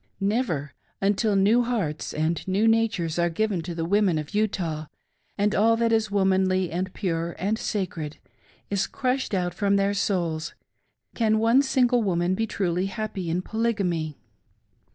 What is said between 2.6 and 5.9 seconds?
natures are given to the women of Utah, and all